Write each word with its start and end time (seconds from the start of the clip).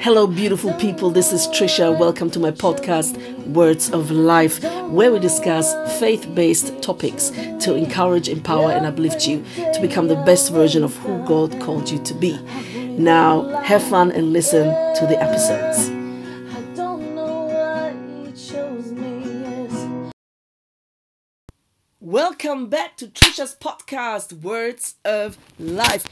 Hello, 0.00 0.28
beautiful 0.28 0.72
people. 0.74 1.10
This 1.10 1.32
is 1.32 1.48
Trisha. 1.48 1.98
Welcome 1.98 2.30
to 2.30 2.38
my 2.38 2.52
podcast, 2.52 3.16
Words 3.48 3.90
of 3.90 4.12
Life, 4.12 4.62
where 4.88 5.10
we 5.10 5.18
discuss 5.18 5.74
faith 5.98 6.32
based 6.36 6.80
topics 6.80 7.30
to 7.30 7.74
encourage, 7.74 8.28
empower, 8.28 8.70
and 8.70 8.86
uplift 8.86 9.26
you 9.26 9.44
to 9.56 9.80
become 9.80 10.06
the 10.06 10.14
best 10.24 10.52
version 10.52 10.84
of 10.84 10.96
who 10.98 11.26
God 11.26 11.60
called 11.60 11.90
you 11.90 11.98
to 12.04 12.14
be. 12.14 12.38
Now, 12.96 13.48
have 13.62 13.82
fun 13.82 14.12
and 14.12 14.32
listen 14.32 14.66
to 14.66 15.06
the 15.08 15.20
episodes. 15.20 15.90
Welcome 21.98 22.68
back 22.68 22.96
to 22.98 23.08
Trisha's 23.08 23.56
podcast, 23.60 24.44
Words 24.44 24.94
of 25.04 25.36
Life. 25.58 26.06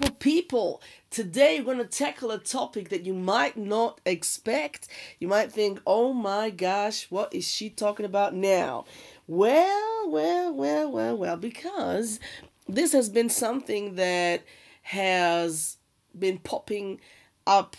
People, 0.00 0.80
today 1.10 1.60
we're 1.60 1.74
going 1.74 1.78
to 1.78 1.84
tackle 1.84 2.30
a 2.30 2.38
topic 2.38 2.88
that 2.88 3.04
you 3.04 3.12
might 3.12 3.56
not 3.56 4.00
expect. 4.06 4.88
You 5.18 5.28
might 5.28 5.52
think, 5.52 5.80
oh 5.86 6.14
my 6.14 6.48
gosh, 6.48 7.06
what 7.10 7.34
is 7.34 7.46
she 7.46 7.68
talking 7.68 8.06
about 8.06 8.34
now? 8.34 8.86
Well, 9.26 10.10
well, 10.10 10.54
well, 10.54 10.90
well, 10.90 11.16
well, 11.16 11.36
because 11.36 12.18
this 12.66 12.92
has 12.92 13.10
been 13.10 13.28
something 13.28 13.96
that 13.96 14.42
has 14.82 15.76
been 16.18 16.38
popping 16.38 17.00
up 17.46 17.76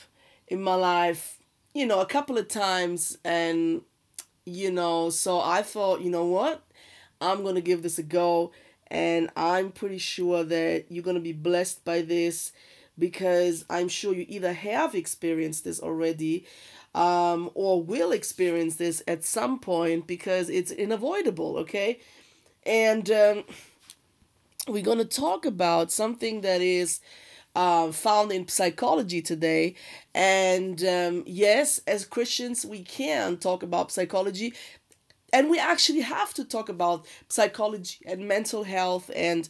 in 0.48 0.62
my 0.62 0.76
life, 0.76 1.40
you 1.74 1.85
know, 1.85 2.02
a 2.02 2.05
couple 2.05 2.38
of 2.38 2.48
times. 2.48 3.18
And, 3.24 3.82
you 4.46 4.72
know, 4.72 5.10
so 5.10 5.41
I 5.41 5.63
thought, 5.63 6.02
you 6.02 6.12
know 6.12 6.26
what? 6.26 6.63
I'm 7.20 7.44
going 7.44 7.55
to 7.55 7.62
give 7.62 7.84
this 7.84 7.99
a 7.99 8.04
go. 8.04 8.52
And 8.91 9.30
I'm 9.38 9.72
pretty 9.72 10.00
sure 10.00 10.44
that 10.44 10.86
you're 10.90 11.04
going 11.04 11.16
to 11.16 11.22
be 11.22 11.32
blessed 11.32 11.86
by 11.86 12.02
this 12.02 12.52
because 12.99 13.63
I'm 13.70 13.88
sure 13.88 14.13
you 14.13 14.26
either 14.27 14.52
have 14.52 14.94
experienced 14.94 15.63
this 15.63 15.80
already 15.80 16.45
um, 16.94 17.49
or 17.55 17.82
will 17.82 18.12
experience 18.12 18.76
this 18.76 19.01
at 19.07 19.24
some 19.24 19.60
point 19.60 20.07
because 20.07 20.49
it's 20.49 20.74
unavoidable, 20.74 21.57
okay? 21.60 22.01
And 22.66 23.10
um, 23.10 23.43
we're 24.68 24.84
going 24.84 24.98
to 24.98 25.05
talk 25.05 25.46
about 25.46 25.90
something 25.90 26.41
that 26.41 26.60
is 26.60 26.99
uh, 27.55 27.94
found 27.94 28.34
in 28.34 28.46
psychology 28.49 29.21
today. 29.21 29.76
And 30.13 30.84
um, 30.84 31.23
yes, 31.26 31.79
as 31.88 32.05
Christians, 32.05 32.66
we 32.66 32.84
can 32.84 33.38
talk 33.38 33.63
about 33.63 33.91
psychology 33.94 34.54
and 35.34 35.49
we 35.49 35.60
actually 35.60 36.01
have 36.01 36.34
to 36.34 36.43
talk 36.46 36.70
about 36.70 37.05
psychology 37.29 37.99
and 38.05 38.27
mental 38.27 38.63
health 38.63 39.10
and 39.15 39.48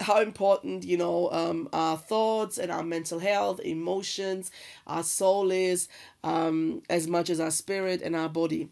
how 0.00 0.20
important 0.20 0.84
you 0.84 0.96
know 0.96 1.30
um, 1.32 1.68
our 1.72 1.96
thoughts 1.96 2.58
and 2.58 2.70
our 2.70 2.82
mental 2.82 3.18
health 3.18 3.60
emotions 3.60 4.50
our 4.86 5.02
soul 5.02 5.50
is 5.50 5.88
um, 6.24 6.82
as 6.88 7.06
much 7.08 7.30
as 7.30 7.40
our 7.40 7.50
spirit 7.50 8.00
and 8.02 8.14
our 8.14 8.28
body. 8.28 8.68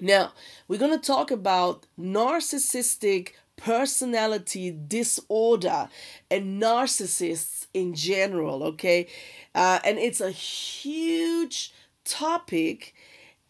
Now 0.00 0.32
we're 0.68 0.78
going 0.78 0.98
to 0.98 1.06
talk 1.06 1.30
about 1.30 1.86
narcissistic 1.98 3.30
personality 3.56 4.70
disorder 4.88 5.88
and 6.30 6.62
narcissists 6.62 7.66
in 7.74 7.94
general 7.94 8.62
okay? 8.64 9.06
Uh, 9.54 9.80
and 9.84 9.98
it's 9.98 10.20
a 10.20 10.30
huge 10.30 11.72
topic 12.04 12.94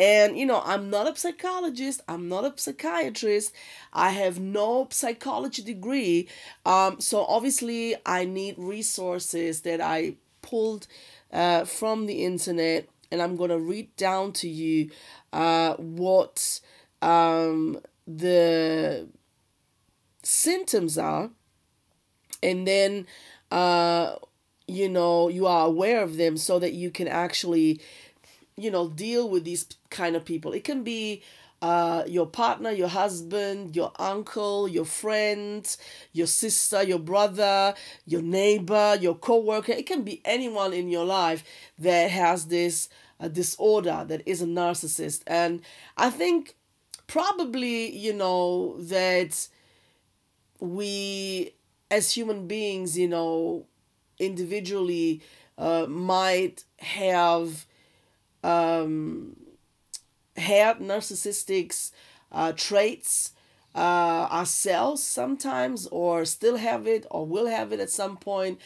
and, 0.00 0.38
you 0.38 0.46
know, 0.46 0.62
I'm 0.64 0.88
not 0.88 1.06
a 1.06 1.14
psychologist, 1.14 2.00
I'm 2.08 2.26
not 2.26 2.46
a 2.46 2.54
psychiatrist, 2.56 3.52
I 3.92 4.12
have 4.12 4.40
no 4.40 4.88
psychology 4.90 5.60
degree. 5.60 6.26
Um, 6.64 7.00
so 7.00 7.26
obviously, 7.26 7.96
I 8.06 8.24
need 8.24 8.54
resources 8.56 9.60
that 9.60 9.82
I 9.82 10.14
pulled 10.40 10.86
uh, 11.30 11.66
from 11.66 12.06
the 12.06 12.24
internet, 12.24 12.88
and 13.12 13.20
I'm 13.20 13.36
to 13.50 13.58
read 13.58 13.94
down 13.96 14.32
to 14.40 14.48
you 14.48 14.90
uh, 15.34 15.74
what 15.74 16.62
um, 17.02 17.78
the 18.06 19.06
symptoms 20.22 20.96
are, 20.96 21.28
and 22.42 22.66
then, 22.66 23.06
uh, 23.50 24.14
you 24.66 24.88
know, 24.88 25.28
you 25.28 25.46
are 25.46 25.66
aware 25.66 26.02
of 26.02 26.16
them 26.16 26.38
so 26.38 26.58
that 26.58 26.72
you 26.72 26.90
can 26.90 27.06
actually 27.06 27.82
you 28.62 28.70
know 28.70 28.88
deal 28.88 29.28
with 29.28 29.44
these 29.44 29.66
kind 29.90 30.16
of 30.16 30.24
people 30.24 30.52
it 30.52 30.64
can 30.64 30.82
be 30.82 31.22
uh, 31.62 32.04
your 32.06 32.26
partner, 32.26 32.70
your 32.70 32.88
husband, 32.88 33.76
your 33.76 33.92
uncle, 33.98 34.66
your 34.66 34.84
friend, 34.86 35.76
your 36.12 36.26
sister, 36.26 36.82
your 36.82 36.98
brother, 36.98 37.74
your 38.06 38.22
neighbor, 38.22 38.96
your 38.98 39.14
co-worker. 39.14 39.72
It 39.72 39.86
can 39.86 40.02
be 40.02 40.22
anyone 40.24 40.72
in 40.72 40.88
your 40.88 41.04
life 41.04 41.44
that 41.78 42.10
has 42.10 42.46
this 42.46 42.88
uh, 43.20 43.28
disorder 43.28 44.04
that 44.08 44.22
is 44.26 44.40
a 44.40 44.46
narcissist. 44.46 45.22
And 45.26 45.60
I 45.98 46.08
think 46.08 46.56
probably, 47.06 47.94
you 47.94 48.14
know, 48.14 48.80
that 48.84 49.46
we 50.60 51.52
as 51.90 52.12
human 52.12 52.46
beings, 52.46 52.96
you 52.96 53.08
know, 53.08 53.66
individually 54.18 55.22
uh, 55.58 55.86
might 55.88 56.64
have 56.78 57.66
um, 58.42 59.36
had 60.36 60.78
narcissistic 60.78 61.90
uh, 62.32 62.52
traits 62.52 63.32
uh, 63.74 64.26
ourselves 64.30 65.02
sometimes, 65.02 65.86
or 65.88 66.24
still 66.24 66.56
have 66.56 66.86
it, 66.86 67.06
or 67.10 67.26
will 67.26 67.46
have 67.46 67.72
it 67.72 67.80
at 67.80 67.90
some 67.90 68.16
point. 68.16 68.60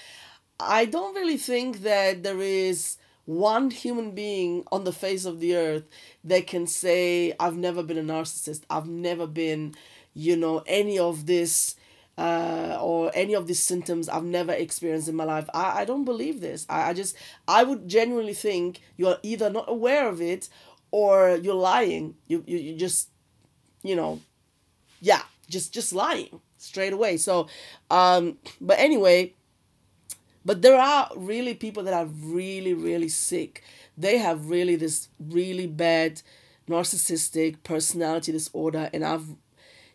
I 0.61 0.85
don't 0.85 1.15
really 1.15 1.37
think 1.37 1.83
that 1.83 2.23
there 2.23 2.41
is 2.41 2.97
one 3.27 3.71
human 3.71 4.13
being 4.13 4.65
on 4.71 4.85
the 4.85 4.93
face 4.93 5.25
of 5.25 5.41
the 5.41 5.57
earth 5.57 5.85
that 6.23 6.47
can 6.47 6.67
say, 6.67 7.35
I've 7.41 7.57
never 7.57 7.83
been 7.83 7.99
a 7.99 8.03
narcissist, 8.03 8.63
I've 8.71 8.87
never 8.87 9.27
been, 9.27 9.75
you 10.15 10.37
know, 10.37 10.63
any 10.67 10.99
of 10.99 11.27
this 11.27 11.77
uh, 12.17 12.79
or 12.81 13.11
any 13.15 13.35
of 13.35 13.47
these 13.47 13.63
symptoms 13.63 14.09
I've 14.09 14.25
never 14.25 14.53
experienced 14.53 15.09
in 15.09 15.17
my 15.17 15.25
life. 15.25 15.49
I, 15.53 15.81
I 15.81 15.85
don't 15.85 16.05
believe 16.05 16.41
this. 16.41 16.67
I, 16.69 16.91
I 16.91 16.95
just, 16.95 17.17
I 17.49 17.65
would 17.65 17.89
genuinely 17.89 18.35
think 18.35 18.81
you're 18.97 19.19
either 19.23 19.51
not 19.51 19.65
aware 19.69 20.09
of 20.09 20.21
it 20.21 20.49
or 20.91 21.37
you're 21.37 21.55
lying. 21.55 22.17
You, 22.29 22.45
you, 22.47 22.59
you 22.59 22.77
just, 22.77 23.11
you 23.83 23.97
know, 23.97 24.21
yeah, 25.01 25.23
just, 25.49 25.75
just 25.75 25.93
lying 25.93 26.41
straight 26.59 26.93
away. 26.93 27.17
So, 27.17 27.49
um, 27.91 28.39
but 28.61 28.79
anyway, 28.79 29.35
but 30.45 30.63
there 30.63 30.79
are 30.79 31.11
really 31.17 31.55
people 31.55 31.83
that 31.85 31.95
are 31.95 32.07
really, 32.07 32.75
really 32.75 33.09
sick. 33.09 33.63
They 33.97 34.19
have 34.19 34.51
really 34.51 34.77
this 34.77 35.09
really 35.19 35.67
bad 35.67 36.23
narcissistic 36.69 37.63
personality 37.63 38.33
disorder. 38.33 38.91
And 38.93 39.05
I've, 39.05 39.27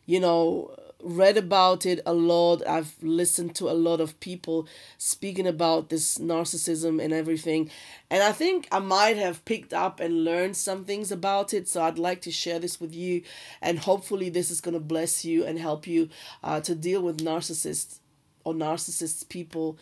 you 0.05 0.19
know, 0.19 0.75
read 1.01 1.37
about 1.37 1.85
it 1.85 2.01
a 2.05 2.13
lot. 2.13 2.65
I've 2.67 2.93
listened 3.01 3.55
to 3.55 3.69
a 3.69 3.71
lot 3.71 4.01
of 4.01 4.19
people 4.19 4.67
speaking 4.97 5.47
about 5.47 5.89
this 5.89 6.17
narcissism 6.17 7.01
and 7.03 7.13
everything. 7.13 7.69
And 8.09 8.21
I 8.21 8.31
think 8.31 8.67
I 8.71 8.79
might 8.79 9.17
have 9.17 9.45
picked 9.45 9.73
up 9.73 9.99
and 9.99 10.25
learned 10.25 10.57
some 10.57 10.83
things 10.83 11.11
about 11.11 11.53
it. 11.53 11.67
So 11.67 11.81
I'd 11.81 11.99
like 11.99 12.21
to 12.21 12.31
share 12.31 12.59
this 12.59 12.79
with 12.79 12.93
you. 12.93 13.23
And 13.61 13.79
hopefully, 13.79 14.29
this 14.29 14.51
is 14.51 14.61
going 14.61 14.73
to 14.73 14.79
bless 14.79 15.23
you 15.23 15.45
and 15.45 15.57
help 15.57 15.87
you 15.87 16.09
uh, 16.43 16.59
to 16.61 16.75
deal 16.75 17.01
with 17.01 17.19
narcissists 17.19 17.99
or 18.43 18.53
narcissists 18.53 19.27
people. 19.27 19.77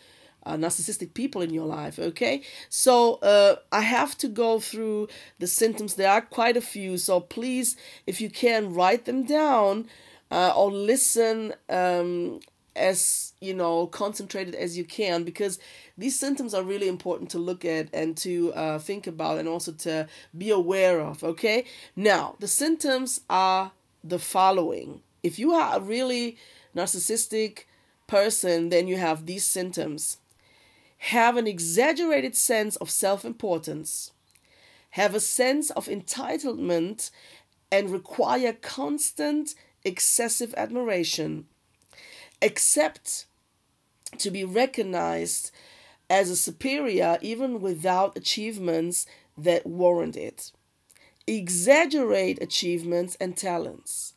Uh, 0.45 0.55
narcissistic 0.55 1.13
people 1.13 1.41
in 1.41 1.53
your 1.53 1.65
life 1.65 1.99
okay 1.99 2.41
so 2.69 3.15
uh, 3.15 3.57
i 3.69 3.81
have 3.81 4.17
to 4.17 4.29
go 4.29 4.61
through 4.61 5.05
the 5.39 5.47
symptoms 5.47 5.95
there 5.95 6.09
are 6.09 6.21
quite 6.21 6.55
a 6.55 6.61
few 6.61 6.97
so 6.97 7.19
please 7.19 7.75
if 8.05 8.21
you 8.21 8.29
can 8.29 8.73
write 8.73 9.03
them 9.03 9.25
down 9.25 9.85
uh, 10.31 10.53
or 10.55 10.71
listen 10.71 11.53
um, 11.69 12.39
as 12.75 13.33
you 13.41 13.53
know 13.53 13.87
concentrated 13.87 14.55
as 14.55 14.77
you 14.77 14.85
can 14.85 15.23
because 15.23 15.59
these 15.97 16.17
symptoms 16.17 16.53
are 16.53 16.63
really 16.63 16.87
important 16.87 17.29
to 17.31 17.39
look 17.39 17.65
at 17.65 17.89
and 17.93 18.15
to 18.15 18.53
uh, 18.53 18.77
think 18.79 19.07
about 19.07 19.39
and 19.39 19.47
also 19.47 19.71
to 19.71 20.07
be 20.37 20.49
aware 20.49 21.01
of 21.01 21.23
okay? 21.23 21.65
Now 21.95 22.35
the 22.39 22.47
symptoms 22.47 23.21
are 23.29 23.71
the 24.03 24.19
following. 24.19 25.01
If 25.23 25.39
you 25.39 25.53
are 25.53 25.77
a 25.77 25.81
really 25.81 26.37
narcissistic 26.75 27.65
person 28.05 28.69
then 28.69 28.87
you 28.87 28.97
have 28.97 29.25
these 29.25 29.45
symptoms. 29.45 30.17
Have 30.99 31.37
an 31.37 31.47
exaggerated 31.47 32.35
sense 32.35 32.75
of 32.77 32.89
self-importance. 32.89 34.11
Have 34.91 35.13
a 35.13 35.19
sense 35.19 35.69
of 35.71 35.87
entitlement 35.87 37.11
and 37.71 37.89
require 37.89 38.53
constant 38.53 39.53
excessive 39.87 40.53
admiration, 40.57 41.45
accept 42.41 43.25
to 44.17 44.29
be 44.29 44.43
recognized 44.43 45.51
as 46.09 46.29
a 46.29 46.35
superior 46.35 47.17
even 47.21 47.61
without 47.61 48.17
achievements 48.17 49.05
that 49.37 49.65
warrant 49.65 50.15
it, 50.15 50.51
exaggerate 51.25 52.41
achievements 52.41 53.17
and 53.19 53.37
talents, 53.37 54.13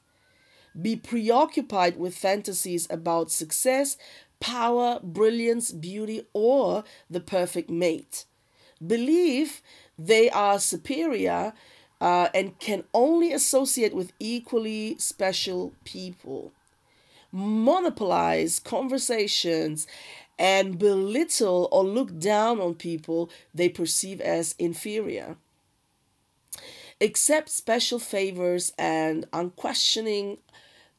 be 0.81 0.97
preoccupied 0.97 1.97
with 1.97 2.15
fantasies 2.17 2.87
about 2.91 3.31
success, 3.31 3.97
power, 4.41 4.99
brilliance, 5.03 5.73
beauty, 5.73 6.27
or 6.33 6.85
the 7.09 7.21
perfect 7.21 7.71
mate. 7.71 8.25
believe 8.85 9.61
they 9.99 10.31
are 10.31 10.59
superior 10.59 11.53
uh, 12.01 12.29
and 12.35 12.59
can 12.59 12.85
only 12.95 13.33
associate 13.33 13.95
with 13.95 14.13
equally 14.19 14.97
special 14.99 15.73
people, 15.85 16.53
monopolize 17.33 18.59
conversations, 18.59 19.87
and 20.39 20.79
belittle 20.79 21.69
or 21.71 21.85
look 21.85 22.19
down 22.19 22.61
on 22.61 22.75
people 22.75 23.29
they 23.55 23.69
perceive 23.69 24.21
as 24.23 24.55
inferior. 24.59 25.37
Accept 27.01 27.51
special 27.51 27.99
favors 27.99 28.73
and 28.79 29.27
unquestioning 29.33 30.39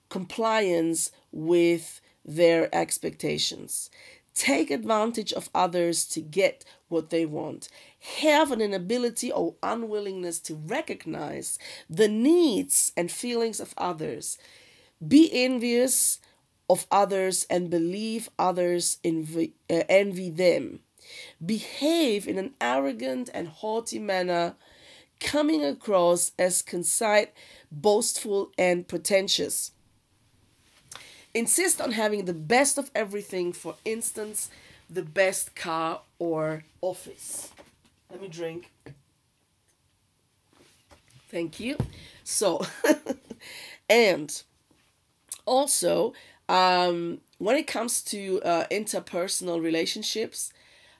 compliance 0.10 1.12
with 1.32 2.02
their 2.24 2.74
expectations. 2.74 3.90
Take 4.34 4.72
advantage 4.72 5.34
of 5.34 5.50
others 5.54 6.06
to 6.08 6.22
get 6.22 6.64
what 6.88 7.10
they 7.10 7.26
want. 7.26 7.68
Have 8.22 8.52
an 8.52 8.62
inability 8.62 9.32
or 9.32 9.56
unwillingness 9.62 10.40
to 10.42 10.56
recognize 10.56 11.60
the 11.90 12.08
needs 12.08 12.94
and 12.96 13.12
feelings 13.12 13.60
of 13.60 13.74
others. 13.78 14.38
Be 15.06 15.30
envious 15.34 16.20
of 16.70 16.88
others 16.90 17.46
and 17.50 17.70
believe 17.70 18.30
others 18.40 18.98
envy, 19.04 19.54
uh, 19.70 19.84
envy 19.90 20.30
them. 20.30 20.80
Behave 21.46 22.28
in 22.28 22.38
an 22.38 22.54
arrogant 22.62 23.30
and 23.34 23.50
haughty 23.50 24.00
manner, 24.00 24.56
coming 25.20 25.64
across 25.66 26.32
as 26.40 26.62
conceit, 26.62 27.30
boastful, 27.72 28.52
and 28.58 28.88
pretentious. 28.88 29.72
Insist 31.34 31.80
on 31.80 31.94
having 31.94 32.26
the 32.26 32.34
best 32.34 32.78
of 32.78 32.92
everything, 32.94 33.54
for 33.54 33.76
instance, 33.86 34.50
the 34.90 35.02
best 35.02 35.56
car 35.56 36.02
or 36.20 36.64
office. 36.82 37.50
Let 38.10 38.22
me 38.22 38.28
drink. 38.28 38.70
Thank 41.30 41.62
you. 41.62 41.78
So, 42.26 42.62
and 43.90 44.44
also, 45.46 46.14
um, 46.50 47.22
when 47.38 47.56
it 47.56 47.68
comes 47.68 48.02
to 48.04 48.42
uh, 48.44 48.66
interpersonal 48.70 49.62
relationships, 49.62 50.52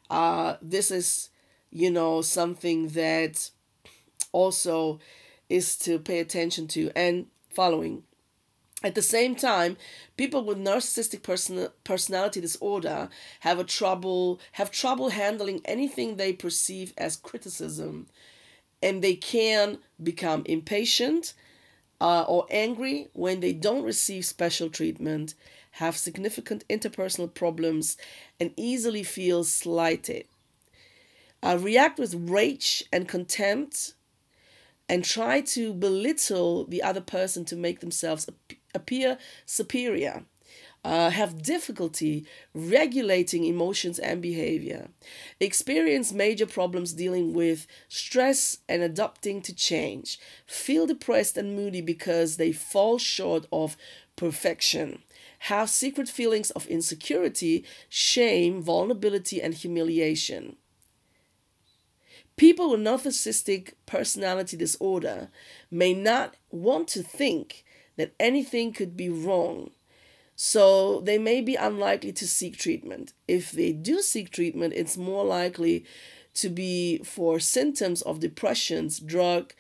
uh, 0.10 0.56
this 0.62 0.92
is, 0.92 1.30
you 1.70 1.92
know, 1.92 2.22
something 2.22 2.88
that 2.90 3.50
also 4.32 5.00
is 5.50 5.76
to 5.80 6.00
pay 6.00 6.20
attention 6.20 6.68
to 6.70 6.90
and 6.96 7.26
following 7.50 8.04
at 8.84 8.96
the 8.96 9.02
same 9.02 9.36
time, 9.36 9.78
people 10.18 10.44
with 10.44 10.58
narcissistic 10.58 11.22
person- 11.22 11.70
personality 11.84 12.42
disorder 12.42 13.10
have 13.42 13.60
a 13.60 13.64
trouble 13.64 14.40
have 14.54 14.72
trouble 14.72 15.10
handling 15.10 15.62
anything 15.66 16.16
they 16.16 16.34
perceive 16.34 16.94
as 16.98 17.16
criticism, 17.16 18.08
and 18.82 19.04
they 19.04 19.16
can 19.16 19.78
become 20.02 20.42
impatient 20.46 21.34
uh, 22.00 22.24
or 22.24 22.48
angry 22.50 23.10
when 23.14 23.40
they 23.40 23.54
don't 23.54 23.84
receive 23.84 24.26
special 24.26 24.70
treatment, 24.70 25.36
have 25.74 25.96
significant 25.96 26.68
interpersonal 26.68 27.32
problems, 27.32 27.98
and 28.40 28.52
easily 28.58 29.04
feel 29.04 29.44
slighted. 29.44 30.26
Uh, 31.44 31.58
react 31.60 32.00
with 32.00 32.16
rage 32.16 32.84
and 32.92 33.08
contempt, 33.08 33.94
and 34.90 35.06
try 35.06 35.40
to 35.40 35.74
belittle 35.74 36.66
the 36.66 36.82
other 36.82 37.00
person 37.00 37.46
to 37.46 37.56
make 37.56 37.80
themselves 37.80 38.28
appear 38.74 39.18
superior, 39.46 40.24
uh, 40.84 41.12
have 41.12 41.44
difficulty 41.44 42.26
regulating 42.54 43.46
emotions 43.46 44.00
and 44.00 44.22
behavior, 44.22 44.90
experience 45.40 46.12
major 46.12 46.48
problems 46.48 46.94
dealing 46.94 47.34
with 47.34 47.68
stress 47.88 48.58
and 48.68 48.82
adapting 48.82 49.42
to 49.42 49.54
change, 49.54 50.20
feel 50.46 50.88
depressed 50.88 51.38
and 51.38 51.56
moody 51.56 51.82
because 51.82 52.38
they 52.38 52.52
fall 52.52 52.98
short 52.98 53.46
of 53.52 53.78
perfection, 54.16 55.04
have 55.40 55.70
secret 55.70 56.10
feelings 56.10 56.52
of 56.52 56.66
insecurity, 56.68 57.64
shame, 57.88 58.62
vulnerability, 58.62 59.42
and 59.42 59.54
humiliation. 59.54 60.56
People 62.42 62.72
with 62.72 62.80
narcissistic 62.80 63.74
personality 63.86 64.58
disorder 64.58 65.30
may 65.70 65.94
not 65.94 66.38
want 66.50 66.88
to 66.88 67.04
think 67.04 67.64
that 67.98 68.16
anything 68.20 68.74
could 68.74 68.98
be 68.98 69.10
wrong. 69.10 69.70
So 70.36 71.02
they 71.02 71.20
may 71.20 71.42
be 71.42 71.54
unlikely 71.54 72.14
to 72.14 72.28
seek 72.28 72.58
treatment. 72.58 73.14
If 73.28 73.52
they 73.52 73.72
do 73.72 74.02
seek 74.02 74.32
treatment, 74.32 74.74
it's 74.76 74.98
more 74.98 75.24
likely 75.24 75.86
to 76.34 76.50
be 76.50 77.04
for 77.04 77.40
symptoms 77.40 78.02
of 78.02 78.20
depressions, 78.20 78.98
drug 78.98 79.54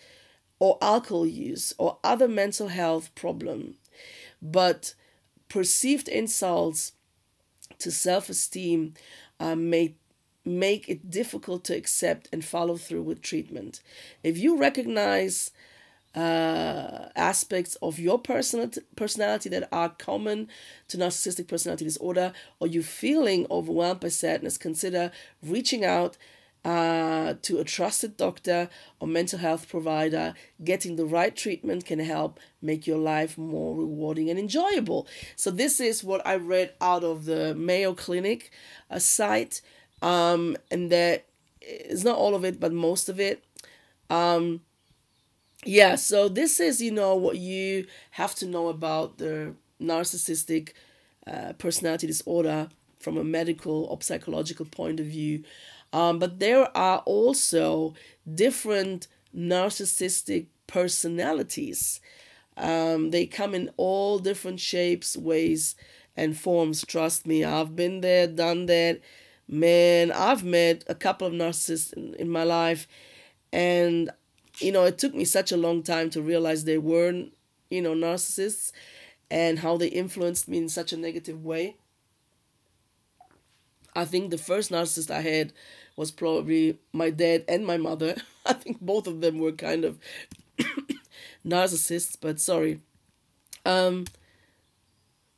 or 0.57 0.79
alcohol 0.81 1.27
use 1.27 1.75
or 1.77 1.99
other 2.03 2.27
mental 2.27 2.69
health 2.69 3.13
problem. 3.13 3.75
But 4.41 4.95
perceived 5.49 6.07
insults 6.07 6.93
to 7.77 7.91
self-esteem 7.91 8.95
uh, 9.39 9.55
may 9.55 9.97
make 10.45 10.89
it 10.89 11.09
difficult 11.09 11.63
to 11.65 11.75
accept 11.75 12.27
and 12.31 12.43
follow 12.43 12.77
through 12.77 13.03
with 13.03 13.21
treatment. 13.21 13.81
If 14.23 14.37
you 14.37 14.57
recognize 14.57 15.51
uh, 16.15 17.09
aspects 17.15 17.75
of 17.81 17.99
your 17.99 18.19
personal 18.19 18.69
personality 18.95 19.49
that 19.49 19.69
are 19.71 19.89
common 19.89 20.49
to 20.89 20.97
narcissistic 20.97 21.47
personality 21.47 21.85
disorder, 21.85 22.33
or 22.59 22.67
you 22.67 22.83
feeling 22.83 23.47
overwhelmed 23.49 24.01
by 24.01 24.09
sadness, 24.09 24.57
consider 24.57 25.11
reaching 25.41 25.85
out 25.85 26.17
uh, 26.63 27.33
to 27.41 27.59
a 27.59 27.63
trusted 27.63 28.17
doctor 28.17 28.69
or 28.99 29.07
mental 29.07 29.39
health 29.39 29.67
provider. 29.67 30.33
Getting 30.63 30.95
the 30.95 31.05
right 31.05 31.35
treatment 31.35 31.85
can 31.85 31.99
help 31.99 32.39
make 32.61 32.85
your 32.85 32.99
life 32.99 33.37
more 33.37 33.75
rewarding 33.75 34.29
and 34.29 34.37
enjoyable. 34.37 35.07
So, 35.35 35.49
this 35.49 35.79
is 35.79 36.03
what 36.03 36.25
I 36.25 36.35
read 36.35 36.73
out 36.79 37.03
of 37.03 37.25
the 37.25 37.55
Mayo 37.55 37.93
Clinic 37.93 38.51
uh, 38.89 38.99
site, 38.99 39.61
um, 40.01 40.57
and 40.71 40.91
that 40.91 41.25
it's 41.61 42.03
not 42.03 42.17
all 42.17 42.35
of 42.35 42.43
it, 42.45 42.59
but 42.59 42.73
most 42.73 43.09
of 43.09 43.19
it. 43.19 43.43
Um, 44.09 44.61
yeah, 45.65 45.95
so 45.95 46.27
this 46.27 46.59
is, 46.59 46.81
you 46.81 46.91
know, 46.91 47.15
what 47.15 47.37
you 47.37 47.85
have 48.11 48.33
to 48.35 48.47
know 48.47 48.67
about 48.69 49.17
the 49.17 49.53
narcissistic 49.81 50.69
uh, 51.27 51.53
personality 51.53 52.07
disorder 52.07 52.69
from 52.99 53.17
a 53.17 53.23
medical 53.23 53.85
or 53.85 54.01
psychological 54.01 54.65
point 54.65 54.99
of 54.99 55.05
view. 55.05 55.43
Um, 55.93 56.17
but 56.19 56.39
there 56.39 56.75
are 56.75 56.99
also 56.99 57.93
different 58.33 59.07
narcissistic 59.35 60.47
personalities. 60.67 61.99
Um, 62.57 63.11
they 63.11 63.25
come 63.25 63.53
in 63.53 63.71
all 63.77 64.19
different 64.19 64.59
shapes, 64.59 65.15
ways, 65.15 65.75
and 66.17 66.37
forms. 66.37 66.83
Trust 66.85 67.27
me, 67.27 67.43
I've 67.43 67.75
been 67.75 68.01
there, 68.01 68.27
done 68.27 68.65
that. 68.67 69.01
Man, 69.51 70.11
I've 70.11 70.43
met 70.45 70.85
a 70.87 70.95
couple 70.95 71.27
of 71.27 71.33
narcissists 71.33 71.93
in, 71.93 72.15
in 72.15 72.29
my 72.29 72.43
life, 72.45 72.87
and 73.53 74.09
you 74.59 74.71
know, 74.71 74.85
it 74.85 74.97
took 74.99 75.13
me 75.15 75.25
such 75.25 75.51
a 75.51 75.57
long 75.57 75.83
time 75.83 76.09
to 76.11 76.21
realize 76.21 76.65
they 76.65 76.77
weren't, 76.79 77.33
you 77.69 77.81
know, 77.81 77.93
narcissists 77.95 78.71
and 79.31 79.59
how 79.59 79.77
they 79.77 79.87
influenced 79.87 80.47
me 80.49 80.59
in 80.59 80.69
such 80.69 80.93
a 80.93 80.97
negative 80.97 81.43
way. 81.45 81.77
I 83.95 84.05
think 84.05 84.31
the 84.31 84.37
first 84.37 84.71
narcissist 84.71 85.11
I 85.11 85.21
had 85.21 85.53
was 85.97 86.11
probably 86.11 86.79
my 86.93 87.09
dad 87.09 87.43
and 87.47 87.65
my 87.65 87.77
mother. 87.77 88.15
I 88.45 88.53
think 88.53 88.79
both 88.81 89.07
of 89.07 89.21
them 89.21 89.39
were 89.39 89.51
kind 89.51 89.83
of 89.85 89.99
narcissists, 91.45 92.17
but 92.19 92.39
sorry. 92.39 92.79
Um 93.65 94.05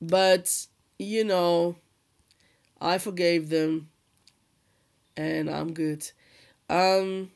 but 0.01 0.67
you 0.99 1.23
know, 1.23 1.75
I 2.81 2.97
forgave 2.97 3.49
them 3.49 3.89
and 5.17 5.49
I'm 5.49 5.73
good. 5.73 6.09
Um 6.69 7.31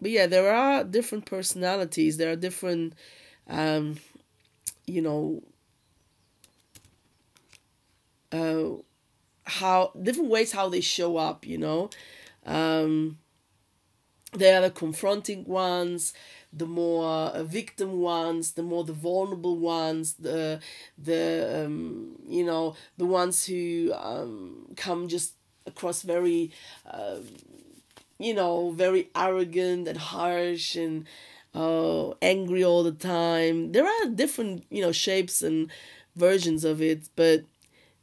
but 0.00 0.10
yeah, 0.10 0.26
there 0.26 0.52
are 0.52 0.84
different 0.84 1.26
personalities. 1.26 2.16
There 2.18 2.32
are 2.32 2.36
different, 2.36 2.94
um, 3.48 3.98
you 4.86 5.02
know, 5.02 5.42
uh, 8.32 8.64
how 9.44 9.92
different 10.02 10.30
ways 10.30 10.52
how 10.52 10.68
they 10.68 10.80
show 10.80 11.16
up. 11.16 11.46
You 11.46 11.58
know, 11.58 11.90
um, 12.46 13.18
they 14.34 14.52
are 14.54 14.62
the 14.62 14.70
confronting 14.70 15.44
ones, 15.44 16.14
the 16.52 16.66
more 16.66 17.04
uh, 17.06 17.42
victim 17.44 18.00
ones, 18.00 18.52
the 18.52 18.62
more 18.62 18.84
the 18.84 18.92
vulnerable 18.92 19.58
ones, 19.58 20.14
the 20.14 20.60
the 20.96 21.64
um, 21.66 22.16
you 22.26 22.44
know 22.44 22.74
the 22.96 23.04
ones 23.06 23.44
who 23.46 23.92
um, 23.94 24.66
come 24.76 25.08
just 25.08 25.34
across 25.66 26.02
very. 26.02 26.50
Uh, 26.88 27.16
you 28.18 28.32
know, 28.34 28.70
very 28.70 29.10
arrogant 29.16 29.88
and 29.88 29.98
harsh 29.98 30.76
and 30.76 31.06
uh, 31.54 32.10
angry 32.22 32.62
all 32.62 32.84
the 32.84 32.92
time. 32.92 33.72
There 33.72 33.84
are 33.84 34.06
different, 34.08 34.64
you 34.70 34.80
know, 34.80 34.92
shapes 34.92 35.42
and 35.42 35.68
versions 36.14 36.64
of 36.64 36.80
it, 36.80 37.08
but 37.16 37.42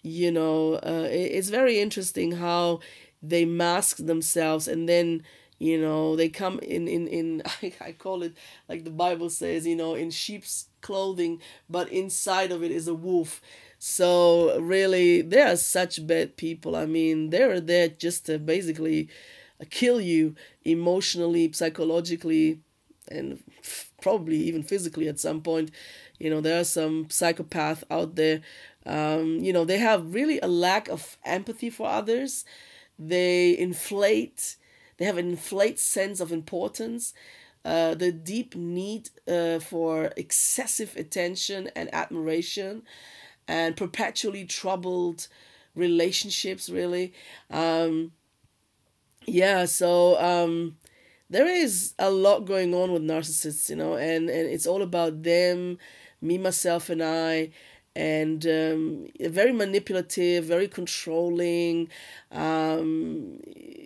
you 0.04 0.32
know, 0.32 0.74
uh, 0.76 1.08
it's 1.10 1.50
very 1.50 1.80
interesting 1.80 2.34
how 2.34 2.80
they 3.22 3.46
mask 3.46 3.98
themselves 3.98 4.68
and 4.68 4.88
then 4.88 5.24
you 5.58 5.80
know 5.80 6.16
they 6.16 6.30
come 6.30 6.58
in 6.60 6.88
in 6.88 7.06
in 7.08 7.44
I, 7.82 7.92
call 7.92 8.24
it 8.24 8.34
like 8.70 8.86
the 8.86 8.90
bible 8.92 9.30
says 9.30 9.68
you 9.68 9.76
know 9.76 9.94
in 9.94 10.10
sheep's 10.10 10.68
clothing 10.80 11.42
but 11.70 11.90
inside 11.90 12.54
of 12.54 12.64
it 12.64 12.72
is 12.72 12.88
a 12.88 12.94
wolf 12.94 13.42
so 13.80 14.60
really 14.60 15.22
they 15.22 15.42
are 15.42 15.56
such 15.56 16.06
bad 16.06 16.38
people. 16.38 16.76
I 16.76 16.86
mean 16.86 17.30
they're 17.32 17.60
there 17.60 17.88
just 17.90 18.26
to 18.28 18.38
basically 18.38 19.10
kill 19.70 20.00
you 20.00 20.36
emotionally 20.64 21.52
psychologically 21.54 22.60
and 23.10 23.42
probably 24.02 24.38
even 24.38 24.64
physically 24.64 25.08
at 25.08 25.20
some 25.20 25.42
point. 25.42 25.72
You 26.20 26.30
know 26.30 26.42
there 26.42 26.60
are 26.60 26.66
some 26.66 27.10
psychopath 27.10 27.84
out 27.90 28.16
there. 28.16 28.42
Um, 28.86 29.40
you 29.40 29.54
know 29.54 29.66
they 29.66 29.78
have 29.80 30.14
really 30.14 30.40
a 30.42 30.48
lack 30.48 30.90
of 30.90 31.18
empathy 31.26 31.70
for 31.70 31.88
others. 31.88 32.46
They 32.98 33.58
inflate 33.58 34.58
they 35.00 35.06
have 35.06 35.18
an 35.18 35.30
inflate 35.30 35.80
sense 35.80 36.20
of 36.20 36.32
importance, 36.32 37.14
uh, 37.64 37.96
the 37.96 38.12
deep 38.12 38.54
need 38.56 39.10
uh, 39.28 39.60
for 39.60 40.12
excessive 40.18 40.96
attention 40.98 41.70
and 41.76 41.94
admiration, 41.94 42.84
and 43.50 43.76
perpetually 43.76 44.46
troubled 44.46 45.28
relationships, 45.76 46.70
really. 46.70 47.14
Um, 47.50 48.14
yeah, 49.26 49.66
so 49.66 50.20
um, 50.22 50.78
there 51.30 51.48
is 51.48 51.94
a 52.00 52.10
lot 52.10 52.46
going 52.46 52.74
on 52.74 52.92
with 52.92 53.04
narcissists, 53.04 53.70
you 53.70 53.76
know, 53.76 53.96
and, 53.96 54.30
and 54.30 54.50
it's 54.50 54.68
all 54.68 54.82
about 54.82 55.24
them, 55.24 55.78
me, 56.22 56.38
myself, 56.38 56.90
and 56.90 57.04
I 57.04 57.52
and 57.96 58.46
um, 58.46 59.08
very 59.20 59.52
manipulative, 59.52 60.46
very 60.46 60.68
controlling, 60.68 61.90
um, 62.32 63.40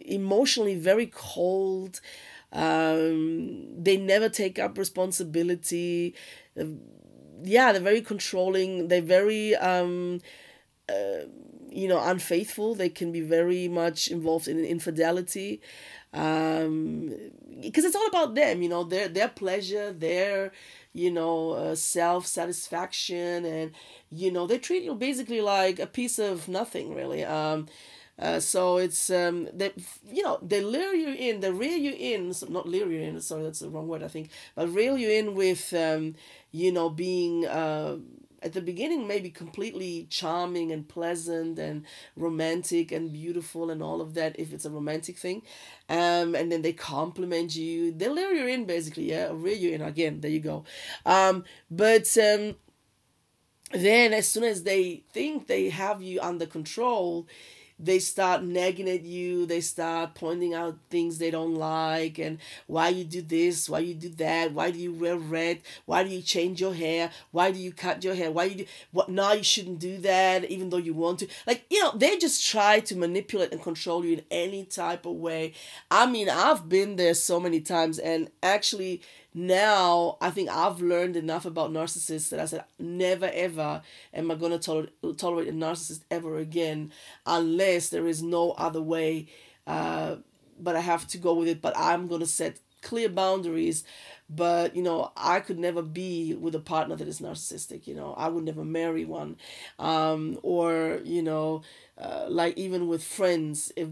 emotionally 0.06 0.76
very 0.76 1.08
cold. 1.08 2.02
Um, 2.52 3.84
they 3.84 3.98
never 3.98 4.30
take 4.30 4.60
up 4.60 4.78
responsibility. 4.78 6.14
Yeah, 7.44 7.72
they're 7.72 7.82
very 7.82 8.02
controlling. 8.02 8.88
They're 8.88 9.02
very, 9.02 9.56
um, 9.56 10.22
uh, 10.90 11.28
you 11.70 11.88
know, 11.88 12.02
unfaithful. 12.04 12.76
They 12.76 12.90
can 12.90 13.12
be 13.12 13.22
very 13.22 13.68
much 13.68 14.10
involved 14.10 14.48
in 14.48 14.64
infidelity 14.66 15.62
um 16.14 17.12
because 17.62 17.86
it's 17.86 17.96
all 17.96 18.08
about 18.08 18.36
them 18.36 18.62
you 18.62 18.70
know 18.70 18.84
their 18.84 19.08
their 19.08 19.28
pleasure 19.28 19.92
their 19.94 20.52
you 20.94 21.12
know 21.12 21.52
uh, 21.52 21.76
self 21.76 22.26
satisfaction 22.26 23.46
and 23.46 23.72
you 24.12 24.32
know 24.32 24.48
they 24.48 24.58
treat 24.60 24.84
you 24.84 24.96
basically 24.96 25.42
like 25.42 25.80
a 25.80 25.88
piece 25.88 26.20
of 26.20 26.48
nothing 26.48 26.94
really 26.94 27.24
um 27.24 27.68
uh, 28.20 28.40
so 28.40 28.78
it's 28.78 29.10
um 29.10 29.48
they 29.54 29.72
you 30.12 30.24
know 30.24 30.38
they 30.42 30.62
lure 30.62 30.94
you 30.94 31.10
in 31.14 31.40
they 31.40 31.52
reel 31.52 31.78
you 31.78 31.94
in 31.94 32.34
not 32.50 32.68
lure 32.68 32.92
you 32.92 33.00
in 33.00 33.20
sorry 33.22 33.44
that's 33.44 33.60
the 33.60 33.70
wrong 33.70 33.88
word 33.88 34.04
i 34.04 34.08
think 34.08 34.30
but 34.56 34.70
reel 34.70 34.98
you 34.98 35.10
in 35.10 35.34
with 35.36 35.74
um 35.74 36.16
you 36.52 36.72
know 36.72 36.90
being 36.90 37.46
uh 37.48 37.98
at 38.42 38.52
the 38.52 38.62
beginning 38.62 39.08
maybe 39.08 39.30
completely 39.30 40.06
charming 40.10 40.72
and 40.72 40.88
pleasant 40.90 41.58
and 41.58 41.86
romantic 42.18 42.92
and 42.92 43.14
beautiful 43.14 43.72
and 43.72 43.82
all 43.82 44.02
of 44.02 44.16
that 44.16 44.38
if 44.38 44.52
it's 44.52 44.66
a 44.66 44.70
romantic 44.70 45.18
thing. 45.18 45.42
Um 45.88 46.36
and 46.36 46.52
then 46.52 46.62
they 46.62 46.74
compliment 46.74 47.56
you. 47.56 47.94
They 47.94 48.10
lure 48.10 48.34
you 48.34 48.48
in 48.48 48.66
basically 48.66 49.10
yeah 49.10 49.30
reel 49.32 49.58
you 49.58 49.72
in 49.72 49.82
again. 49.82 50.20
There 50.20 50.30
you 50.32 50.42
go. 50.42 50.66
Um 51.06 51.46
but 51.72 52.06
um 52.18 52.56
then 53.72 54.14
as 54.14 54.28
soon 54.28 54.44
as 54.44 54.64
they 54.64 55.04
think 55.14 55.48
they 55.48 55.70
have 55.70 56.02
you 56.02 56.22
under 56.22 56.46
control 56.46 57.28
they 57.86 58.00
start 58.00 58.44
nagging 58.44 58.90
at 58.90 59.04
you 59.04 59.46
they 59.46 59.62
start 59.62 60.16
pointing 60.16 60.54
out 60.54 60.78
things 60.90 61.18
they 61.18 61.32
don't 61.32 61.56
like 61.56 62.18
and 62.18 62.38
why 62.68 62.90
you 62.90 63.04
do 63.04 63.22
this 63.22 63.70
why 63.70 63.80
you 63.80 63.94
do 63.94 64.10
that 64.10 64.52
why 64.54 64.72
do 64.72 64.80
you 64.80 64.94
wear 64.94 65.18
red 65.18 65.60
why 65.86 66.04
do 66.04 66.10
you 66.10 66.22
change 66.22 66.62
your 66.62 66.74
hair 66.74 67.10
why 67.32 67.52
do 67.52 67.60
you 67.60 67.72
cut 67.72 68.04
your 68.04 68.16
hair 68.16 68.32
why 68.32 68.46
you 68.46 68.56
do 68.56 68.66
what 68.92 69.10
now 69.10 69.34
you 69.34 69.44
shouldn't 69.44 69.80
do 69.80 69.98
that 69.98 70.46
even 70.46 70.70
though 70.70 70.78
you 70.78 70.94
want 70.94 71.20
to. 71.20 71.28
Like 71.46 71.66
you 71.70 71.82
know 71.82 71.92
they 71.96 72.18
just 72.18 72.46
try 72.50 72.80
to 72.82 72.96
manipulate 72.96 73.52
and 73.52 73.62
control 73.62 74.06
you 74.06 74.14
in 74.14 74.22
any 74.32 74.64
type 74.66 75.06
of 75.06 75.16
way. 75.16 75.54
I 75.92 76.06
mean 76.06 76.30
i've 76.30 76.68
been 76.70 76.96
there 76.96 77.14
so 77.14 77.40
many 77.40 77.62
times 77.62 78.00
and 78.00 78.30
actually 78.42 79.02
now 79.34 80.18
I 80.22 80.30
think 80.30 80.50
I've 80.50 80.82
learned 80.82 81.16
enough 81.16 81.46
about 81.46 81.72
narcissists 81.72 82.30
that 82.30 82.40
I 82.40 82.46
said 82.46 82.64
never 82.80 83.30
ever 83.34 83.82
am 84.14 84.32
I 84.32 84.36
gonna 84.36 84.60
tolerate 84.60 84.92
tolerate 85.18 85.48
a 85.48 85.52
narcissist 85.54 86.02
ever 86.12 86.38
again 86.38 86.92
unless 87.26 87.90
there 87.90 88.08
is 88.08 88.22
no 88.22 88.52
other 88.52 88.82
way. 88.82 89.28
Uh, 89.66 90.18
but 90.60 90.76
I 90.76 90.82
have 90.82 91.08
to 91.08 91.18
go 91.18 91.34
with 91.34 91.48
it. 91.48 91.62
But 91.62 91.74
I'm 91.78 92.08
gonna 92.08 92.26
set 92.26 92.60
clear 92.82 93.10
boundaries. 93.10 93.84
But 94.30 94.76
you 94.76 94.84
know, 94.84 95.12
I 95.18 95.40
could 95.40 95.60
never 95.60 95.82
be 95.82 96.34
with 96.36 96.56
a 96.56 96.60
partner 96.60 96.96
that 96.96 97.08
is 97.08 97.20
narcissistic. 97.20 97.88
You 97.88 97.96
know, 97.96 98.14
I 98.18 98.28
would 98.28 98.44
never 98.44 98.64
marry 98.64 99.06
one. 99.06 99.38
Um, 99.80 100.40
or 100.44 101.02
you 101.04 101.22
know, 101.22 101.64
uh, 101.98 102.26
like 102.30 102.58
even 102.58 102.88
with 102.88 103.04
friends, 103.04 103.72
if 103.76 103.90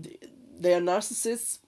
they 0.60 0.74
are 0.74 0.82
narcissists, 0.82 1.60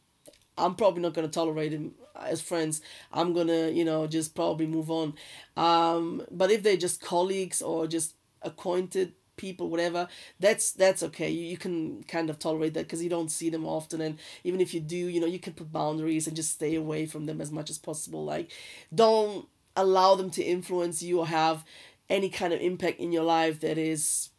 I'm 0.58 0.76
probably 0.76 1.02
not 1.02 1.14
gonna 1.14 1.28
tolerate 1.28 1.72
him 1.72 1.94
as 2.20 2.42
friends. 2.42 2.82
I'm 3.12 3.34
gonna 3.34 3.70
you 3.70 3.86
know 3.86 4.08
just 4.08 4.36
probably 4.36 4.68
move 4.68 4.92
on. 4.92 5.14
Um 5.58 6.24
but 6.32 6.52
if 6.52 6.64
they're 6.64 6.78
just 6.78 7.02
colleagues 7.02 7.62
or 7.62 7.88
just 7.88 8.16
acquainted 8.42 9.14
people 9.36 9.68
whatever 9.70 10.08
that's 10.40 10.72
that's 10.72 11.02
okay. 11.04 11.30
You, 11.30 11.46
you 11.46 11.58
can 11.58 12.04
kind 12.04 12.30
of 12.30 12.38
tolerate 12.40 12.76
that 12.76 12.86
because 12.86 13.04
you 13.04 13.10
don't 13.10 13.32
see 13.32 13.50
them 13.50 13.66
often. 13.66 14.02
And 14.02 14.20
even 14.44 14.62
if 14.62 14.74
you 14.74 14.80
do 14.80 14.96
you 14.96 15.20
know 15.20 15.28
you 15.28 15.40
can 15.40 15.54
put 15.54 15.72
boundaries 15.72 16.28
and 16.28 16.36
just 16.36 16.54
stay 16.54 16.76
away 16.76 17.06
from 17.06 17.26
them 17.26 17.42
as 17.42 17.52
much 17.52 17.70
as 17.70 17.78
possible. 17.78 18.24
Like 18.26 18.52
don't 18.94 19.48
allow 19.76 20.16
them 20.16 20.30
to 20.32 20.44
influence 20.44 21.02
you 21.02 21.20
or 21.20 21.28
have 21.28 21.66
any 22.10 22.30
kind 22.30 22.54
of 22.54 22.62
impact 22.62 23.00
in 23.00 23.12
your 23.12 23.24
life 23.24 23.60
that 23.62 23.78
is 23.78 24.30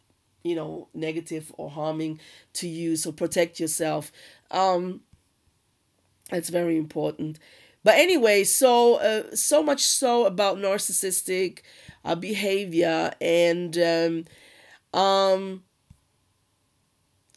you 0.43 0.55
know 0.55 0.87
negative 0.93 1.51
or 1.57 1.69
harming 1.69 2.19
to 2.53 2.67
you. 2.67 2.95
So 2.95 3.11
protect 3.11 3.59
yourself. 3.59 4.11
Um 4.51 5.01
that's 6.29 6.49
very 6.49 6.77
important 6.77 7.39
but 7.85 7.99
anyway, 7.99 8.43
so 8.43 8.95
uh, 8.95 9.35
so 9.35 9.61
much 9.61 9.83
so 9.83 10.25
about 10.25 10.57
narcissistic 10.57 11.59
uh, 12.03 12.15
behavior 12.15 13.13
and 13.21 13.77
um, 13.77 14.25
um 14.99 15.63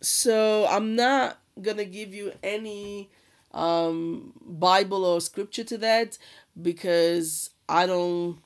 so 0.00 0.66
I'm 0.70 0.96
not 0.96 1.38
gonna 1.60 1.84
give 1.84 2.14
you 2.14 2.32
any 2.42 3.10
um 3.52 4.32
Bible 4.40 5.04
or 5.04 5.20
scripture 5.20 5.64
to 5.64 5.76
that 5.78 6.16
because 6.62 7.50
I 7.68 7.84
don't 7.84 8.38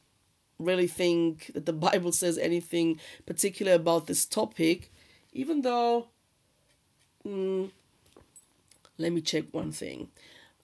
really 0.59 0.89
think 0.89 1.53
that 1.55 1.67
the 1.67 1.73
Bible 1.89 2.11
says 2.11 2.37
anything 2.37 2.99
particular 3.27 3.75
about 3.75 4.09
this 4.09 4.27
topic, 4.27 4.91
even 5.33 5.63
though. 5.63 6.09
Mm, 7.25 7.71
let 8.99 9.13
me 9.13 9.21
check 9.21 9.45
one 9.53 9.71
thing. 9.71 10.09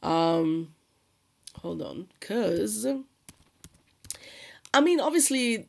Um, 0.02 0.74
hold 1.58 1.82
on 1.82 2.06
because 2.18 2.86
i 4.72 4.80
mean 4.80 5.00
obviously 5.00 5.66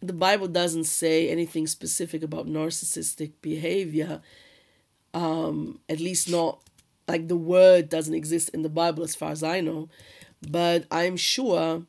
the 0.00 0.12
bible 0.12 0.48
doesn't 0.48 0.84
say 0.84 1.28
anything 1.28 1.66
specific 1.66 2.22
about 2.22 2.46
narcissistic 2.46 3.32
behavior. 3.40 4.20
Um 5.14 5.80
at 5.88 6.00
least 6.00 6.28
not 6.30 6.60
like 7.06 7.28
the 7.28 7.36
word 7.36 7.88
doesn't 7.88 8.14
exist 8.14 8.48
in 8.50 8.62
the 8.62 8.68
bible 8.68 9.04
as 9.04 9.14
far 9.14 9.30
as 9.30 9.42
i 9.42 9.60
know. 9.60 9.88
But 10.48 10.86
i'm 10.90 11.16
sure 11.16 11.82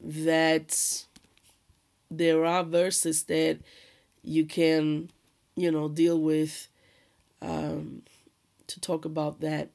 that 0.00 1.04
there 2.10 2.44
are 2.44 2.64
verses 2.64 3.24
that 3.24 3.58
you 4.22 4.44
can 4.44 5.10
you 5.56 5.70
know 5.72 5.88
deal 5.88 6.20
with 6.20 6.68
um 7.42 8.02
to 8.68 8.80
talk 8.80 9.04
about 9.04 9.40
that 9.40 9.70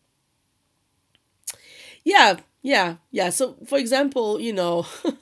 yeah, 2.06 2.38
yeah, 2.62 2.96
yeah. 3.12 3.32
So, 3.32 3.58
for 3.66 3.78
example, 3.78 4.40
you 4.40 4.54
know, 4.54 4.86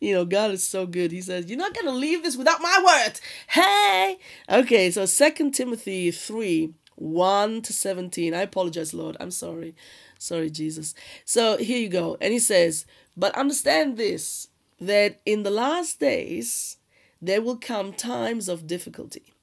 you 0.00 0.14
know, 0.14 0.24
God 0.24 0.52
is 0.52 0.66
so 0.66 0.86
good. 0.86 1.12
He 1.12 1.20
says, 1.20 1.50
"You're 1.50 1.58
not 1.58 1.74
gonna 1.74 1.92
leave 1.92 2.22
this 2.22 2.36
without 2.36 2.62
my 2.62 2.82
word." 2.84 3.20
Hey, 3.48 4.18
okay. 4.48 4.90
So, 4.90 5.04
Second 5.04 5.52
Timothy 5.52 6.12
three 6.12 6.72
one 6.94 7.60
to 7.62 7.72
seventeen. 7.72 8.34
I 8.34 8.42
apologize, 8.42 8.94
Lord. 8.94 9.16
I'm 9.18 9.32
sorry, 9.32 9.74
sorry, 10.18 10.48
Jesus. 10.48 10.94
So 11.24 11.56
here 11.56 11.78
you 11.78 11.88
go, 11.88 12.16
and 12.20 12.32
he 12.32 12.38
says, 12.38 12.86
"But 13.16 13.36
understand 13.36 13.96
this: 13.96 14.48
that 14.80 15.20
in 15.26 15.42
the 15.42 15.50
last 15.50 15.98
days 15.98 16.76
there 17.20 17.42
will 17.42 17.56
come 17.56 17.92
times 17.92 18.48
of 18.48 18.68
difficulty, 18.68 19.34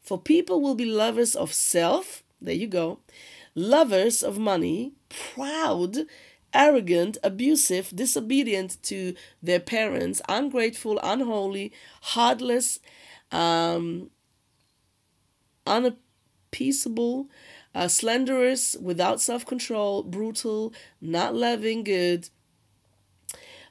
for 0.00 0.20
people 0.20 0.60
will 0.60 0.74
be 0.74 0.84
lovers 0.84 1.36
of 1.36 1.52
self." 1.52 2.24
There 2.40 2.54
you 2.54 2.68
go 2.68 3.00
lovers 3.58 4.22
of 4.22 4.38
money, 4.38 4.92
proud, 5.08 5.98
arrogant, 6.54 7.18
abusive, 7.22 7.90
disobedient 7.94 8.82
to 8.84 9.14
their 9.42 9.60
parents, 9.60 10.22
ungrateful, 10.28 10.98
unholy, 11.02 11.72
heartless, 12.02 12.80
um, 13.32 14.10
peaceable, 16.50 17.28
uh, 17.74 17.88
slanderous, 17.88 18.76
without 18.80 19.20
self 19.20 19.44
control, 19.44 20.02
brutal, 20.02 20.72
not 21.00 21.34
loving 21.34 21.84
good, 21.84 22.28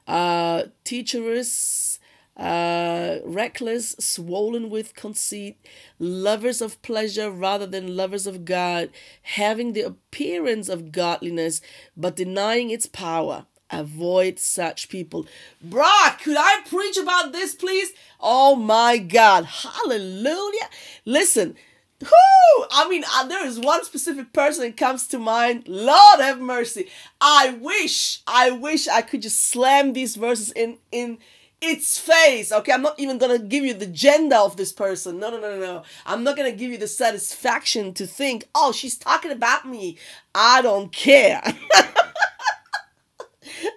uh, 0.06 0.64
teacherous, 0.84 1.98
uh, 2.38 3.18
reckless, 3.24 3.96
swollen 3.98 4.70
with 4.70 4.94
conceit, 4.94 5.58
lovers 5.98 6.60
of 6.60 6.80
pleasure 6.82 7.30
rather 7.30 7.66
than 7.66 7.96
lovers 7.96 8.26
of 8.26 8.44
God, 8.44 8.90
having 9.22 9.72
the 9.72 9.82
appearance 9.82 10.68
of 10.68 10.92
godliness 10.92 11.60
but 11.96 12.16
denying 12.16 12.70
its 12.70 12.86
power. 12.86 13.46
Avoid 13.70 14.38
such 14.38 14.88
people. 14.88 15.26
Bruh, 15.66 16.18
could 16.22 16.36
I 16.38 16.62
preach 16.66 16.96
about 16.96 17.32
this, 17.32 17.54
please? 17.54 17.92
Oh 18.18 18.56
my 18.56 18.96
God. 18.96 19.44
Hallelujah. 19.44 20.70
Listen, 21.04 21.54
whoo, 22.00 22.66
I 22.70 22.88
mean, 22.88 23.04
uh, 23.14 23.26
there 23.26 23.46
is 23.46 23.60
one 23.60 23.84
specific 23.84 24.32
person 24.32 24.64
that 24.64 24.78
comes 24.78 25.06
to 25.08 25.18
mind. 25.18 25.64
Lord 25.68 26.20
have 26.20 26.40
mercy. 26.40 26.88
I 27.20 27.58
wish, 27.60 28.22
I 28.26 28.52
wish 28.52 28.88
I 28.88 29.02
could 29.02 29.20
just 29.20 29.42
slam 29.42 29.92
these 29.92 30.16
verses 30.16 30.50
in, 30.52 30.78
in, 30.90 31.18
its 31.60 31.98
face. 31.98 32.52
Okay, 32.52 32.72
I'm 32.72 32.82
not 32.82 32.98
even 33.00 33.18
gonna 33.18 33.38
give 33.38 33.64
you 33.64 33.74
the 33.74 33.86
gender 33.86 34.36
of 34.36 34.56
this 34.56 34.72
person. 34.72 35.18
No, 35.18 35.30
no, 35.30 35.40
no, 35.40 35.58
no. 35.58 35.82
I'm 36.06 36.24
not 36.24 36.36
gonna 36.36 36.52
give 36.52 36.70
you 36.70 36.78
the 36.78 36.86
satisfaction 36.88 37.94
to 37.94 38.06
think, 38.06 38.48
oh, 38.54 38.72
she's 38.72 38.96
talking 38.96 39.30
about 39.32 39.66
me. 39.68 39.98
I 40.34 40.62
don't 40.62 40.92
care. 40.92 41.42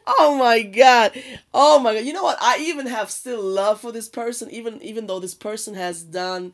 oh 0.08 0.38
my 0.38 0.62
god 0.62 1.12
oh 1.54 1.80
my 1.80 1.94
god 1.94 2.06
you 2.06 2.14
know 2.14 2.24
what 2.24 2.38
i 2.42 2.58
even 2.60 2.86
have 2.88 3.10
still 3.10 3.42
love 3.42 3.80
for 3.80 3.92
this 3.92 4.10
person 4.10 4.50
even 4.52 4.82
even 4.82 5.08
though 5.08 5.20
this 5.20 5.34
person 5.36 5.74
has 5.74 6.04
done 6.04 6.54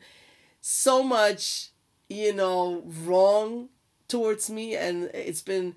so 0.60 1.02
much 1.02 1.70
you 2.08 2.32
know 2.32 2.82
wrong 3.04 3.68
towards 4.08 4.50
me 4.50 4.76
and 4.76 5.04
it's 5.14 5.42
been 5.42 5.74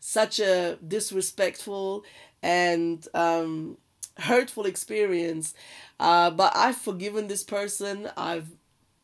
such 0.00 0.40
a 0.40 0.78
disrespectful 0.86 2.04
and 2.42 3.08
um 3.14 3.76
hurtful 4.18 4.66
experience 4.66 5.54
uh 6.00 6.30
but 6.30 6.52
i've 6.54 6.76
forgiven 6.76 7.28
this 7.28 7.42
person. 7.44 8.08
I've 8.16 8.48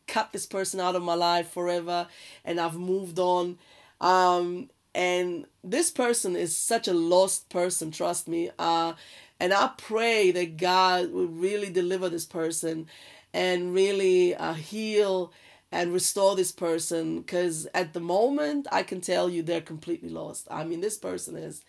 cut 0.07 0.33
this 0.33 0.47
person 0.47 0.81
out 0.81 0.97
of 0.97 1.03
my 1.03 1.15
life 1.15 1.51
forever 1.51 2.07
and 2.45 2.61
i've 2.61 2.77
moved 2.77 3.19
on. 3.19 3.59
Um 4.01 4.71
and 4.95 5.47
this 5.63 5.91
person 5.91 6.35
is 6.37 6.57
such 6.57 6.89
a 6.89 6.95
lost 6.95 7.49
person 7.51 7.91
trust 7.91 8.29
me. 8.29 8.51
Uh 8.59 8.95
and 9.41 9.53
i 9.53 9.71
pray 9.77 10.31
that 10.33 10.57
god 10.57 11.13
will 11.13 11.27
really 11.27 11.71
deliver 11.71 12.09
this 12.09 12.27
person 12.27 12.87
and 13.33 13.75
really 13.75 14.35
uh, 14.35 14.55
heal 14.55 15.33
and 15.71 15.93
restore 15.93 16.35
this 16.35 16.51
person 16.51 17.19
because 17.21 17.67
at 17.75 17.93
the 17.93 18.01
moment 18.01 18.67
i 18.73 18.83
can 18.83 19.01
tell 19.01 19.29
you 19.29 19.43
they're 19.43 19.61
completely 19.61 20.09
lost. 20.09 20.49
I 20.51 20.65
mean 20.65 20.81
this 20.81 20.97
person 20.99 21.37
is 21.37 21.63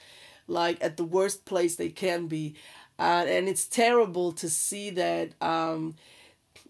like 0.48 0.78
at 0.82 0.98
the 0.98 1.04
worst 1.04 1.46
place 1.46 1.76
they 1.76 1.90
can 1.90 2.28
be 2.28 2.56
uh, 3.00 3.26
and 3.28 3.48
it's 3.48 3.66
terrible 3.66 4.32
to 4.34 4.50
see 4.50 4.90
that 4.92 5.32
um, 5.42 5.96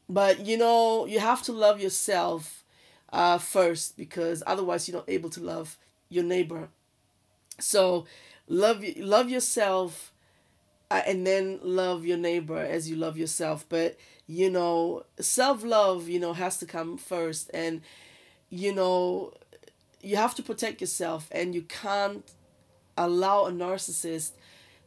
but 0.08 0.46
you 0.46 0.58
know 0.58 1.06
you 1.06 1.20
have 1.20 1.42
to 1.44 1.52
love 1.52 1.82
yourself 1.82 2.64
uh, 3.12 3.38
first 3.38 3.98
because 3.98 4.44
otherwise 4.46 4.88
you're 4.88 4.98
not 4.98 5.10
able 5.10 5.30
to 5.30 5.42
love 5.42 5.78
your 6.10 6.24
neighbor. 6.24 6.70
So 7.60 8.06
love 8.48 8.84
love 8.98 9.30
yourself 9.30 10.12
uh, 10.92 11.02
and 11.06 11.26
then 11.26 11.60
love 11.62 12.06
your 12.06 12.18
neighbor 12.18 12.58
as 12.58 12.90
you 12.90 12.96
love 12.96 13.18
yourself. 13.18 13.66
But 13.68 13.98
you 14.28 14.50
know, 14.50 15.06
self-love, 15.20 16.08
you 16.08 16.20
know, 16.20 16.34
has 16.34 16.58
to 16.58 16.66
come 16.66 16.98
first 16.98 17.50
and 17.54 17.82
you 18.50 18.74
know, 18.74 19.34
you 20.02 20.16
have 20.16 20.36
to 20.36 20.44
protect 20.44 20.82
yourself 20.82 21.28
and 21.32 21.54
you 21.54 21.62
can't 21.64 22.32
allow 22.98 23.46
a 23.46 23.52
narcissist 23.52 24.32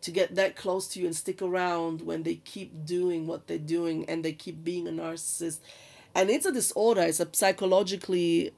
to 0.03 0.11
get 0.11 0.35
that 0.35 0.57
close 0.57 0.89
to 0.89 1.01
you 1.01 1.07
and 1.07 1.17
stick 1.17 1.41
around 1.41 2.03
when 2.03 2.23
they 2.25 2.37
keep 2.37 2.85
doing 2.85 3.27
what 3.27 3.47
they're 3.47 3.59
doing 3.59 4.05
and 4.09 4.25
they 4.25 4.33
keep 4.33 4.63
being 4.63 4.87
a 4.87 4.91
narcissist. 4.91 5.61
And 6.15 6.29
it's 6.29 6.45
a 6.45 6.53
disorder, 6.53 7.03
it's 7.03 7.21
a 7.21 7.29
psychologically 7.33 8.53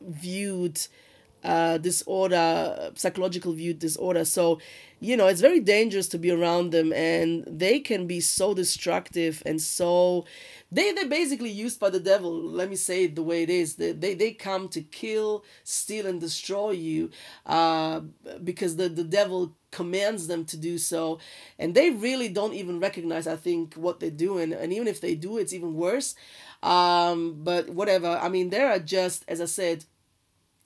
viewed 0.00 0.80
uh, 1.44 1.78
disorder, 1.78 2.90
psychological 2.94 3.52
view 3.52 3.74
disorder. 3.74 4.24
So, 4.24 4.60
you 5.00 5.16
know, 5.16 5.26
it's 5.26 5.42
very 5.42 5.60
dangerous 5.60 6.08
to 6.08 6.18
be 6.18 6.30
around 6.30 6.70
them, 6.70 6.92
and 6.92 7.44
they 7.46 7.80
can 7.80 8.06
be 8.06 8.20
so 8.20 8.54
destructive 8.54 9.42
and 9.44 9.60
so. 9.60 10.24
They 10.72 10.92
they're 10.92 11.08
basically 11.08 11.50
used 11.50 11.78
by 11.78 11.90
the 11.90 12.00
devil. 12.00 12.32
Let 12.32 12.70
me 12.70 12.76
say 12.76 13.04
it 13.04 13.14
the 13.14 13.22
way 13.22 13.42
it 13.42 13.50
is. 13.50 13.76
They 13.76 13.92
they, 13.92 14.14
they 14.14 14.32
come 14.32 14.68
to 14.70 14.80
kill, 14.80 15.44
steal, 15.62 16.06
and 16.06 16.20
destroy 16.20 16.70
you, 16.70 17.10
uh, 17.44 18.00
because 18.42 18.76
the 18.76 18.88
the 18.88 19.04
devil 19.04 19.54
commands 19.74 20.26
them 20.28 20.44
to 20.46 20.56
do 20.56 20.78
so, 20.78 21.18
and 21.58 21.74
they 21.74 21.90
really 21.90 22.28
don't 22.28 22.54
even 22.54 22.80
recognize. 22.80 23.26
I 23.26 23.36
think 23.36 23.74
what 23.74 24.00
they're 24.00 24.10
doing, 24.28 24.52
and 24.52 24.72
even 24.72 24.88
if 24.88 25.00
they 25.00 25.14
do, 25.14 25.36
it's 25.38 25.52
even 25.52 25.74
worse. 25.74 26.14
Um, 26.62 27.18
but 27.42 27.68
whatever. 27.68 28.08
I 28.08 28.28
mean, 28.28 28.50
there 28.50 28.70
are 28.70 28.78
just 28.78 29.24
as 29.28 29.40
I 29.40 29.46
said 29.46 29.84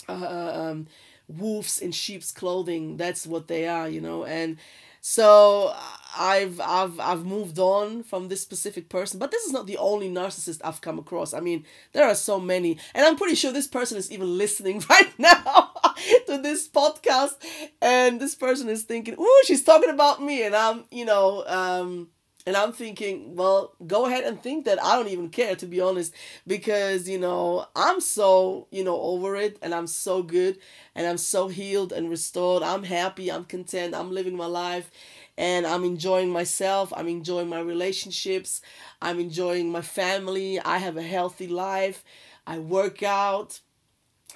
uh, 0.09 0.53
um, 0.71 0.87
wolves 1.27 1.79
in 1.81 1.92
sheep's 1.92 2.31
clothing. 2.31 2.97
That's 2.97 3.27
what 3.27 3.49
they 3.49 3.66
are, 3.66 3.88
you 3.88 4.01
know. 4.01 4.25
And 4.25 4.59
so 5.01 5.75
I've 6.16 6.61
I've 6.61 6.99
I've 7.01 7.25
moved 7.25 7.59
on 7.59 8.03
from 8.03 8.29
this 8.29 8.40
specific 8.42 8.88
person, 8.88 9.18
but 9.18 9.31
this 9.31 9.44
is 9.44 9.53
not 9.53 9.66
the 9.66 9.79
only 9.79 10.09
narcissist 10.09 10.61
I've 10.64 10.81
come 10.81 10.99
across. 10.99 11.33
I 11.35 11.40
mean, 11.40 11.64
there 11.92 12.07
are 12.07 12.14
so 12.14 12.40
many, 12.40 12.79
and 12.94 13.07
I'm 13.07 13.16
pretty 13.16 13.35
sure 13.35 13.53
this 13.53 13.66
person 13.66 13.99
is 13.99 14.11
even 14.11 14.38
listening 14.38 14.83
right 14.90 15.12
now 15.18 15.68
to 16.27 16.39
this 16.39 16.69
podcast, 16.69 17.35
and 17.83 18.21
this 18.21 18.35
person 18.35 18.69
is 18.69 18.83
thinking, 18.85 19.15
"Ooh, 19.19 19.43
she's 19.47 19.65
talking 19.65 19.91
about 19.91 20.23
me," 20.23 20.43
and 20.45 20.55
I'm, 20.55 20.85
you 20.91 21.05
know, 21.05 21.45
um 21.47 22.09
and 22.47 22.57
I'm 22.57 22.73
thinking, 22.73 23.37
well, 23.37 23.75
go 23.87 24.07
ahead 24.07 24.25
and 24.25 24.43
think 24.43 24.65
that 24.65 24.83
I 24.83 24.97
don't 24.97 25.09
even 25.09 25.29
care, 25.29 25.55
to 25.57 25.67
be 25.67 25.83
honest, 25.83 26.15
because, 26.47 27.07
you 27.07 27.19
know, 27.19 27.67
I'm 27.77 28.01
so, 28.01 28.69
you 28.71 28.83
know, 28.85 28.99
over 28.99 29.37
it 29.37 29.59
and 29.61 29.75
I'm 29.75 29.87
so 29.87 30.23
good 30.23 30.57
and 30.95 31.07
I'm 31.07 31.19
so 31.19 31.49
healed 31.49 31.93
and 31.93 32.09
restored. 32.09 32.63
I'm 32.63 32.85
happy, 32.85 33.31
I'm 33.31 33.45
content, 33.45 33.95
I'm 33.95 34.11
living 34.13 34.35
my 34.35 34.47
life 34.47 34.91
and 35.37 35.67
I'm 35.67 35.85
enjoying 35.85 36.31
myself. 36.31 36.93
I'm 36.97 37.09
enjoying 37.09 37.49
my 37.49 37.61
relationships. 37.61 38.63
I'm 39.03 39.21
enjoying 39.21 39.71
my 39.71 39.83
family. 39.83 40.59
I 40.61 40.79
have 40.79 40.97
a 40.97 41.03
healthy 41.03 41.49
life. 41.49 42.03
I 42.47 42.59
work 42.59 43.03
out. 43.03 43.61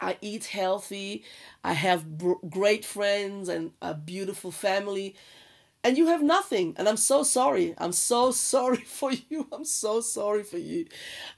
I 0.01 0.17
eat 0.21 0.47
healthy. 0.47 1.25
I 1.63 1.75
have 1.75 2.19
br- 2.19 2.45
great 2.49 2.85
friends 2.85 3.49
and 3.49 3.73
a 3.81 3.95
beautiful 3.95 4.51
family. 4.51 5.15
And 5.85 5.99
you 5.99 6.07
have 6.07 6.23
nothing. 6.23 6.75
And 6.77 6.89
i'm 6.89 6.97
so 6.97 7.23
sorry. 7.23 7.75
I'm 7.79 7.93
so 7.93 8.31
sorry 8.53 8.85
for 8.85 9.13
you. 9.13 9.47
I'm 9.53 9.65
so 9.65 10.01
sorry 10.01 10.43
for 10.43 10.59
you. 10.59 10.87